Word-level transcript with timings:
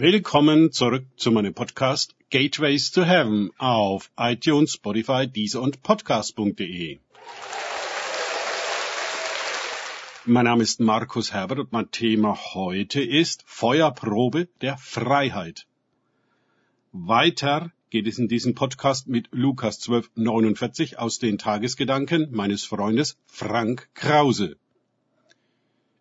Willkommen 0.00 0.70
zurück 0.70 1.06
zu 1.16 1.32
meinem 1.32 1.54
Podcast 1.54 2.14
Gateways 2.30 2.92
to 2.92 3.02
Heaven 3.02 3.50
auf 3.58 4.12
iTunes, 4.16 4.74
Spotify, 4.74 5.26
Deezer 5.26 5.60
und 5.60 5.82
Podcast.de. 5.82 7.00
Mein 10.24 10.44
Name 10.44 10.62
ist 10.62 10.78
Markus 10.78 11.32
Herbert 11.32 11.58
und 11.58 11.72
mein 11.72 11.90
Thema 11.90 12.38
heute 12.54 13.02
ist 13.02 13.42
Feuerprobe 13.44 14.46
der 14.60 14.78
Freiheit. 14.78 15.66
Weiter 16.92 17.72
geht 17.90 18.06
es 18.06 18.20
in 18.20 18.28
diesem 18.28 18.54
Podcast 18.54 19.08
mit 19.08 19.28
Lukas 19.32 19.80
12,49 19.80 20.94
aus 20.94 21.18
den 21.18 21.38
Tagesgedanken 21.38 22.28
meines 22.30 22.62
Freundes 22.62 23.18
Frank 23.26 23.88
Krause. 23.94 24.58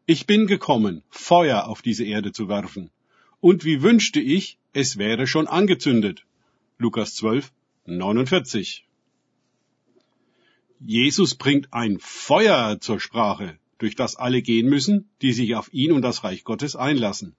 Ich 0.05 0.27
bin 0.27 0.45
gekommen, 0.45 1.01
Feuer 1.09 1.67
auf 1.67 1.81
diese 1.81 2.03
Erde 2.03 2.31
zu 2.31 2.47
werfen. 2.47 2.91
Und 3.39 3.65
wie 3.65 3.81
wünschte 3.81 4.19
ich, 4.19 4.57
es 4.73 4.97
wäre 4.97 5.27
schon 5.27 5.47
angezündet. 5.47 6.25
Lukas 6.79 7.15
12, 7.15 7.51
49. 7.85 8.85
Jesus 10.79 11.35
bringt 11.35 11.73
ein 11.73 11.99
Feuer 11.99 12.79
zur 12.79 12.99
Sprache, 12.99 13.57
durch 13.77 13.95
das 13.95 14.15
alle 14.15 14.41
gehen 14.41 14.67
müssen, 14.67 15.09
die 15.21 15.33
sich 15.33 15.55
auf 15.55 15.71
ihn 15.73 15.91
und 15.91 16.01
das 16.01 16.23
Reich 16.23 16.43
Gottes 16.43 16.75
einlassen. 16.75 17.35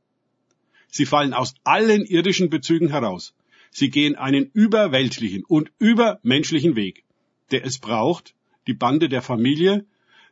Sie 0.88 1.06
fallen 1.06 1.34
aus 1.34 1.54
allen 1.64 2.04
irdischen 2.04 2.48
Bezügen 2.48 2.88
heraus. 2.88 3.34
Sie 3.70 3.90
gehen 3.90 4.16
einen 4.16 4.50
überweltlichen 4.52 5.44
und 5.44 5.70
übermenschlichen 5.78 6.76
Weg, 6.76 7.04
der 7.50 7.64
es 7.64 7.78
braucht, 7.78 8.34
die 8.66 8.74
Bande 8.74 9.08
der 9.08 9.22
Familie, 9.22 9.84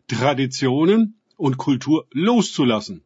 Traditionen 0.09 1.15
und 1.37 1.59
Kultur 1.59 2.07
loszulassen, 2.12 3.02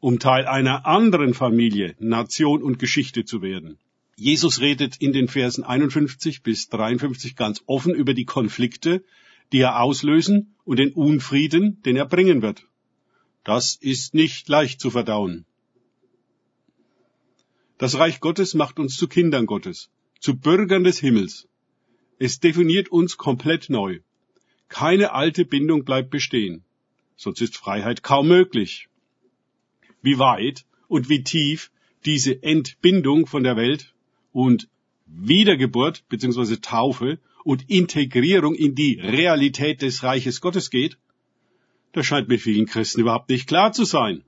um 0.00 0.18
Teil 0.18 0.46
einer 0.46 0.86
anderen 0.86 1.34
Familie, 1.34 1.96
Nation 1.98 2.62
und 2.62 2.78
Geschichte 2.78 3.24
zu 3.24 3.42
werden. 3.42 3.78
Jesus 4.16 4.60
redet 4.60 4.96
in 4.96 5.12
den 5.12 5.28
Versen 5.28 5.64
51 5.64 6.42
bis 6.42 6.68
53 6.68 7.36
ganz 7.36 7.62
offen 7.66 7.94
über 7.94 8.14
die 8.14 8.24
Konflikte, 8.24 9.04
die 9.52 9.60
er 9.60 9.80
auslösen 9.80 10.54
und 10.64 10.78
den 10.78 10.92
Unfrieden, 10.92 11.82
den 11.82 11.96
er 11.96 12.06
bringen 12.06 12.42
wird. 12.42 12.66
Das 13.44 13.76
ist 13.76 14.14
nicht 14.14 14.48
leicht 14.48 14.80
zu 14.80 14.90
verdauen. 14.90 15.44
Das 17.78 17.98
Reich 17.98 18.20
Gottes 18.20 18.54
macht 18.54 18.78
uns 18.78 18.96
zu 18.96 19.06
Kindern 19.06 19.44
Gottes, 19.44 19.90
zu 20.18 20.36
Bürgern 20.36 20.82
des 20.82 20.98
Himmels. 20.98 21.46
Es 22.18 22.40
definiert 22.40 22.88
uns 22.88 23.18
komplett 23.18 23.68
neu. 23.68 24.00
Keine 24.68 25.12
alte 25.12 25.44
Bindung 25.44 25.84
bleibt 25.84 26.10
bestehen, 26.10 26.64
sonst 27.16 27.42
ist 27.42 27.56
Freiheit 27.56 28.02
kaum 28.02 28.28
möglich. 28.28 28.88
Wie 30.06 30.20
weit 30.20 30.64
und 30.86 31.08
wie 31.08 31.24
tief 31.24 31.72
diese 32.04 32.40
Entbindung 32.40 33.26
von 33.26 33.42
der 33.42 33.56
Welt 33.56 33.92
und 34.30 34.68
Wiedergeburt 35.06 36.04
bzw. 36.08 36.58
Taufe 36.58 37.18
und 37.42 37.68
Integrierung 37.68 38.54
in 38.54 38.76
die 38.76 39.00
Realität 39.00 39.82
des 39.82 40.04
Reiches 40.04 40.40
Gottes 40.40 40.70
geht, 40.70 40.96
das 41.90 42.06
scheint 42.06 42.28
mit 42.28 42.40
vielen 42.40 42.66
Christen 42.66 43.00
überhaupt 43.00 43.30
nicht 43.30 43.48
klar 43.48 43.72
zu 43.72 43.84
sein. 43.84 44.22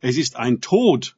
Es 0.00 0.16
ist 0.16 0.36
ein 0.36 0.60
Tod, 0.60 1.16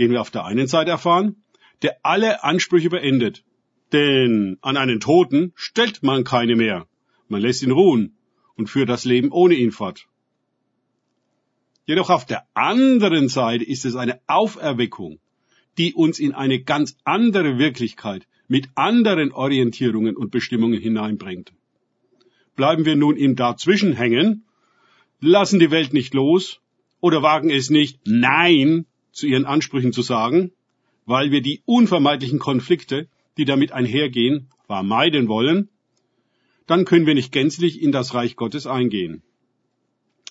den 0.00 0.10
wir 0.10 0.20
auf 0.20 0.32
der 0.32 0.44
einen 0.44 0.66
Seite 0.66 0.90
erfahren, 0.90 1.36
der 1.82 1.98
alle 2.02 2.42
Ansprüche 2.42 2.90
beendet. 2.90 3.44
Denn 3.92 4.58
an 4.60 4.76
einen 4.76 4.98
Toten 4.98 5.52
stellt 5.54 6.02
man 6.02 6.24
keine 6.24 6.56
mehr. 6.56 6.88
Man 7.28 7.42
lässt 7.42 7.62
ihn 7.62 7.70
ruhen 7.70 8.16
und 8.56 8.68
führt 8.68 8.88
das 8.88 9.04
Leben 9.04 9.30
ohne 9.30 9.54
ihn 9.54 9.70
fort. 9.70 10.08
Jedoch 11.88 12.10
auf 12.10 12.26
der 12.26 12.46
anderen 12.52 13.30
Seite 13.30 13.64
ist 13.64 13.86
es 13.86 13.96
eine 13.96 14.20
Auferweckung, 14.26 15.20
die 15.78 15.94
uns 15.94 16.18
in 16.18 16.34
eine 16.34 16.60
ganz 16.62 16.98
andere 17.04 17.56
Wirklichkeit 17.56 18.26
mit 18.46 18.68
anderen 18.74 19.32
Orientierungen 19.32 20.14
und 20.14 20.30
Bestimmungen 20.30 20.78
hineinbringt. 20.78 21.54
Bleiben 22.56 22.84
wir 22.84 22.94
nun 22.94 23.16
im 23.16 23.36
Dazwischen 23.36 23.94
hängen, 23.94 24.44
lassen 25.20 25.60
die 25.60 25.70
Welt 25.70 25.94
nicht 25.94 26.12
los 26.12 26.60
oder 27.00 27.22
wagen 27.22 27.48
es 27.48 27.70
nicht, 27.70 28.00
Nein 28.04 28.84
zu 29.10 29.26
ihren 29.26 29.46
Ansprüchen 29.46 29.94
zu 29.94 30.02
sagen, 30.02 30.52
weil 31.06 31.30
wir 31.30 31.40
die 31.40 31.62
unvermeidlichen 31.64 32.38
Konflikte, 32.38 33.08
die 33.38 33.46
damit 33.46 33.72
einhergehen, 33.72 34.50
vermeiden 34.66 35.26
wollen, 35.26 35.70
dann 36.66 36.84
können 36.84 37.06
wir 37.06 37.14
nicht 37.14 37.32
gänzlich 37.32 37.80
in 37.80 37.92
das 37.92 38.12
Reich 38.12 38.36
Gottes 38.36 38.66
eingehen. 38.66 39.22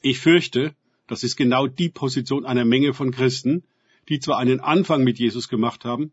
Ich 0.04 0.20
fürchte, 0.20 0.76
das 1.07 1.23
ist 1.23 1.35
genau 1.35 1.68
die 1.68 1.90
Position 1.90 2.45
einer 2.45 2.66
Menge 2.66 2.94
von 2.94 3.12
Christen, 3.12 3.63
die 4.09 4.19
zwar 4.19 4.38
einen 4.38 4.59
Anfang 4.59 5.03
mit 5.03 5.19
Jesus 5.19 5.50
gemacht 5.50 5.85
haben, 5.85 6.12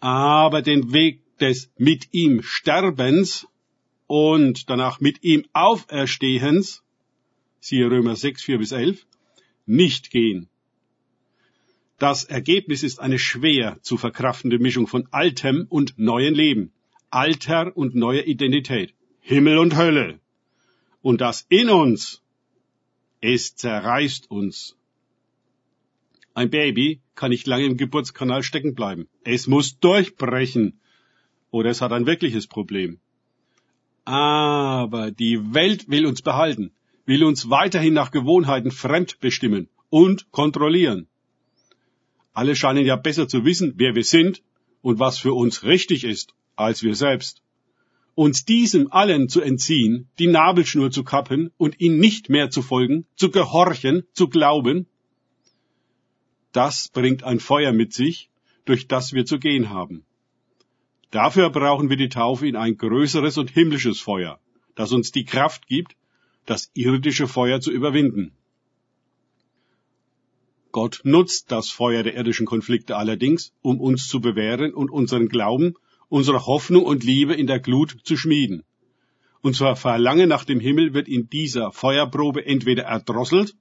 aber 0.00 0.62
den 0.62 0.92
Weg 0.92 1.20
des 1.38 1.70
mit 1.78 2.08
ihm 2.12 2.42
Sterbens 2.42 3.46
und 4.06 4.70
danach 4.70 5.00
mit 5.00 5.22
ihm 5.22 5.44
Auferstehens, 5.52 6.82
siehe 7.60 7.90
Römer 7.90 8.16
6, 8.16 8.42
4 8.42 8.58
bis 8.58 8.72
11, 8.72 9.06
nicht 9.66 10.10
gehen. 10.10 10.48
Das 11.98 12.24
Ergebnis 12.24 12.82
ist 12.82 13.00
eine 13.00 13.18
schwer 13.18 13.78
zu 13.82 13.96
verkraftende 13.96 14.58
Mischung 14.58 14.86
von 14.86 15.08
altem 15.10 15.66
und 15.68 15.98
neuem 15.98 16.34
Leben, 16.34 16.72
alter 17.10 17.76
und 17.76 17.94
neuer 17.94 18.24
Identität, 18.24 18.94
Himmel 19.20 19.58
und 19.58 19.76
Hölle. 19.76 20.20
Und 21.02 21.20
das 21.20 21.44
in 21.48 21.70
uns, 21.70 22.22
es 23.20 23.56
zerreißt 23.56 24.30
uns. 24.30 24.76
Ein 26.34 26.50
Baby 26.50 27.00
kann 27.14 27.30
nicht 27.30 27.46
lange 27.46 27.64
im 27.64 27.76
Geburtskanal 27.76 28.42
stecken 28.42 28.74
bleiben. 28.74 29.08
Es 29.24 29.48
muss 29.48 29.78
durchbrechen. 29.80 30.80
Oder 31.50 31.70
es 31.70 31.80
hat 31.80 31.92
ein 31.92 32.06
wirkliches 32.06 32.46
Problem. 32.46 33.00
Aber 34.04 35.10
die 35.10 35.52
Welt 35.52 35.88
will 35.88 36.06
uns 36.06 36.22
behalten, 36.22 36.70
will 37.06 37.24
uns 37.24 37.50
weiterhin 37.50 37.94
nach 37.94 38.10
Gewohnheiten 38.10 38.70
fremd 38.70 39.18
bestimmen 39.20 39.68
und 39.90 40.30
kontrollieren. 40.30 41.08
Alle 42.32 42.54
scheinen 42.54 42.86
ja 42.86 42.96
besser 42.96 43.26
zu 43.26 43.44
wissen, 43.44 43.74
wer 43.76 43.94
wir 43.94 44.04
sind 44.04 44.42
und 44.80 44.98
was 44.98 45.18
für 45.18 45.32
uns 45.32 45.64
richtig 45.64 46.04
ist, 46.04 46.34
als 46.54 46.82
wir 46.82 46.94
selbst. 46.94 47.42
Uns 48.24 48.44
diesem 48.44 48.90
allen 48.90 49.28
zu 49.28 49.40
entziehen, 49.40 50.08
die 50.18 50.26
Nabelschnur 50.26 50.90
zu 50.90 51.04
kappen 51.04 51.52
und 51.56 51.78
ihn 51.78 52.00
nicht 52.00 52.28
mehr 52.28 52.50
zu 52.50 52.62
folgen, 52.62 53.06
zu 53.14 53.30
gehorchen, 53.30 54.02
zu 54.12 54.26
glauben, 54.28 54.88
das 56.50 56.88
bringt 56.88 57.22
ein 57.22 57.38
Feuer 57.38 57.72
mit 57.72 57.92
sich, 57.92 58.28
durch 58.64 58.88
das 58.88 59.12
wir 59.12 59.24
zu 59.24 59.38
gehen 59.38 59.70
haben. 59.70 60.04
Dafür 61.12 61.50
brauchen 61.50 61.90
wir 61.90 61.96
die 61.96 62.08
Taufe 62.08 62.48
in 62.48 62.56
ein 62.56 62.76
größeres 62.76 63.38
und 63.38 63.50
himmlisches 63.50 64.00
Feuer, 64.00 64.40
das 64.74 64.90
uns 64.90 65.12
die 65.12 65.24
Kraft 65.24 65.68
gibt, 65.68 65.94
das 66.44 66.72
irdische 66.74 67.28
Feuer 67.28 67.60
zu 67.60 67.70
überwinden. 67.70 68.32
Gott 70.72 71.02
nutzt 71.04 71.52
das 71.52 71.70
Feuer 71.70 72.02
der 72.02 72.16
irdischen 72.16 72.46
Konflikte 72.46 72.96
allerdings, 72.96 73.52
um 73.62 73.80
uns 73.80 74.08
zu 74.08 74.20
bewähren 74.20 74.74
und 74.74 74.90
unseren 74.90 75.28
Glauben, 75.28 75.76
unsere 76.08 76.46
Hoffnung 76.46 76.84
und 76.84 77.04
Liebe 77.04 77.34
in 77.34 77.46
der 77.46 77.60
Glut 77.60 77.96
zu 78.04 78.16
schmieden. 78.16 78.64
Unser 79.40 79.76
Verlangen 79.76 80.28
nach 80.28 80.44
dem 80.44 80.60
Himmel 80.60 80.94
wird 80.94 81.08
in 81.08 81.28
dieser 81.30 81.70
Feuerprobe 81.70 82.44
entweder 82.44 82.84
erdrosselt 82.84 83.54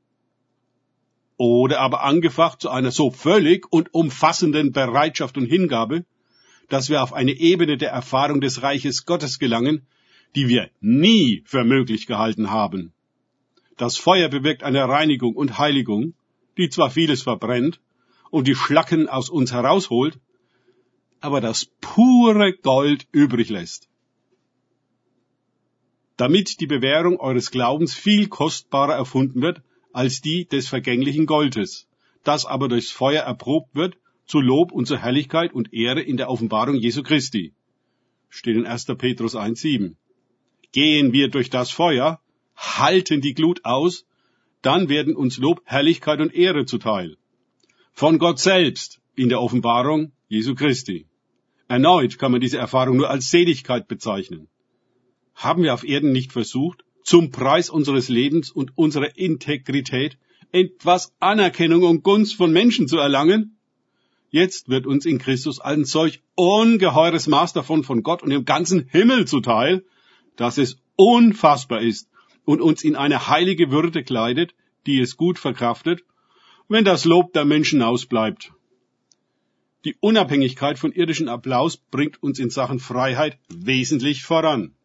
oder 1.38 1.80
aber 1.82 2.04
angefacht 2.04 2.62
zu 2.62 2.70
einer 2.70 2.92
so 2.92 3.12
völlig 3.12 3.72
und 3.72 3.94
umfassenden 3.94 4.72
Bereitschaft 4.72 5.38
und 5.38 5.46
Hingabe, 5.46 6.06
dass 6.68 6.90
wir 6.90 7.04
auf 7.04 7.14
eine 7.14 7.32
Ebene 7.32 7.78
der 7.78 7.92
Erfahrung 7.92 8.42
des 8.42 8.64
Reiches 8.64 9.06
Gottes 9.06 9.38
gelangen, 9.38 9.86
die 10.36 10.48
wir 10.48 10.70
nie 10.82 11.44
für 11.46 11.64
möglich 11.64 12.08
gehalten 12.08 12.50
haben. 12.50 12.92
Das 13.78 13.98
Feuer 13.98 14.30
bewirkt 14.30 14.64
eine 14.64 14.90
Reinigung 14.90 15.36
und 15.36 15.60
Heiligung, 15.60 16.16
die 16.58 16.70
zwar 16.70 16.90
vieles 16.90 17.22
verbrennt 17.22 17.80
und 18.32 18.48
die 18.48 18.56
Schlacken 18.56 19.08
aus 19.08 19.30
uns 19.30 19.52
herausholt, 19.54 20.20
aber 21.20 21.42
das 21.42 21.66
pure 21.82 22.54
Gold 22.54 23.08
übrig 23.12 23.50
lässt. 23.50 23.90
Damit 26.16 26.60
die 26.60 26.68
Bewährung 26.68 27.20
eures 27.20 27.52
Glaubens 27.52 27.94
viel 27.94 28.28
kostbarer 28.28 28.96
erfunden 28.96 29.42
wird 29.42 29.62
als 29.94 30.22
die 30.22 30.46
des 30.46 30.68
vergänglichen 30.68 31.26
Goldes, 31.26 31.88
das 32.24 32.46
aber 32.46 32.68
durchs 32.68 32.92
Feuer 32.92 33.24
erprobt 33.24 33.76
wird, 33.76 33.98
zu 34.26 34.40
Lob 34.42 34.72
und 34.72 34.86
zur 34.86 34.98
Herrlichkeit 34.98 35.54
und 35.54 35.74
Ehre 35.74 36.02
in 36.02 36.18
der 36.18 36.30
Offenbarung 36.30 36.76
Jesu 36.76 37.04
Christi. 37.04 37.54
Steht 38.30 38.58
in 38.58 38.66
1. 38.66 38.86
Petrus 38.98 39.36
1.7. 39.36 39.96
Gehen 40.72 41.14
wir 41.14 41.30
durch 41.30 41.50
das 41.50 41.72
Feuer, 41.72 42.20
halten 42.56 43.22
die 43.22 43.34
Glut 43.34 43.64
aus 43.64 44.06
dann 44.62 44.90
werden 44.90 45.16
uns 45.16 45.38
Lob, 45.38 45.62
Herrlichkeit 45.66 46.20
und 46.20 46.34
Ehre 46.34 46.66
zuteil. 46.66 47.18
Von 47.94 48.20
Gott 48.20 48.40
selbst 48.40 49.00
in 49.16 49.30
der 49.30 49.42
Offenbarung 49.42 50.12
Jesu 50.30 50.56
Christi. 50.56 51.06
Erneut 51.70 52.20
kann 52.20 52.32
man 52.32 52.42
diese 52.42 52.58
Erfahrung 52.58 52.98
nur 52.98 53.10
als 53.10 53.30
Seligkeit 53.30 53.88
bezeichnen. 53.88 54.48
Haben 55.36 55.64
wir 55.64 55.74
auf 55.74 55.84
Erden 55.84 56.12
nicht 56.12 56.32
versucht, 56.34 56.84
zum 57.04 57.32
Preis 57.32 57.70
unseres 57.70 58.10
Lebens 58.10 58.52
und 58.52 58.78
unserer 58.78 59.18
Integrität 59.18 60.18
etwas 60.52 61.14
Anerkennung 61.20 61.84
und 61.84 62.04
Gunst 62.04 62.36
von 62.36 62.52
Menschen 62.52 62.88
zu 62.88 62.98
erlangen? 62.98 63.58
Jetzt 64.30 64.68
wird 64.68 64.86
uns 64.86 65.06
in 65.06 65.18
Christus 65.18 65.62
ein 65.62 65.86
solch 65.86 66.22
ungeheures 66.36 67.28
Maß 67.28 67.54
davon 67.54 67.84
von 67.84 68.04
Gott 68.04 68.22
und 68.22 68.32
dem 68.32 68.44
ganzen 68.44 68.88
Himmel 68.90 69.26
zuteil, 69.26 69.86
dass 70.36 70.58
es 70.58 70.78
unfassbar 70.98 71.82
ist 71.82 72.10
und 72.44 72.60
uns 72.60 72.84
in 72.84 72.98
eine 72.98 73.28
heilige 73.30 73.72
Würde 73.72 74.04
kleidet, 74.04 74.54
die 74.86 75.00
es 75.00 75.16
gut 75.16 75.40
verkraftet, 75.40 76.04
wenn 76.68 76.84
das 76.84 77.06
Lob 77.06 77.32
der 77.32 77.46
Menschen 77.46 77.82
ausbleibt. 77.82 78.52
Die 79.88 79.96
Unabhängigkeit 80.02 80.78
von 80.78 80.92
irdischem 80.92 81.30
Applaus 81.30 81.78
bringt 81.78 82.22
uns 82.22 82.40
in 82.40 82.50
Sachen 82.50 82.80
Freiheit 82.80 83.40
wesentlich 83.48 84.24
voran. 84.24 84.76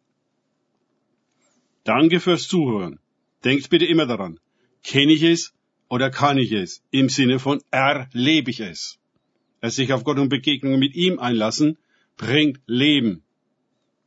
Danke 1.82 2.20
fürs 2.20 2.46
Zuhören. 2.46 3.00
Denkt 3.42 3.68
bitte 3.68 3.84
immer 3.84 4.06
daran, 4.06 4.38
kenne 4.84 5.12
ich 5.12 5.24
es 5.24 5.54
oder 5.88 6.08
kann 6.08 6.38
ich 6.38 6.52
es? 6.52 6.84
Im 6.92 7.08
Sinne 7.08 7.40
von 7.40 7.60
erlebe 7.72 8.52
ich 8.52 8.60
es. 8.60 9.00
Es 9.60 9.74
sich 9.74 9.92
auf 9.92 10.04
Gott 10.04 10.20
und 10.20 10.28
Begegnungen 10.28 10.78
mit 10.78 10.94
ihm 10.94 11.18
einlassen, 11.18 11.78
bringt 12.16 12.60
Leben 12.66 13.24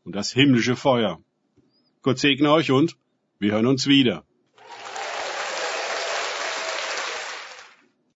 und 0.06 0.16
das 0.16 0.32
himmlische 0.32 0.78
Feuer. 0.78 1.22
Gott 2.04 2.20
segne 2.20 2.50
euch 2.54 2.72
und 2.72 2.96
wir 3.38 3.52
hören 3.52 3.68
uns 3.68 3.86
wieder. 3.86 4.26